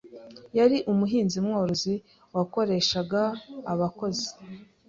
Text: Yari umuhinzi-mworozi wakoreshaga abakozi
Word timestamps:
Yari 0.57 0.77
umuhinzi-mworozi 0.91 1.93
wakoreshaga 2.35 3.21
abakozi 3.71 4.27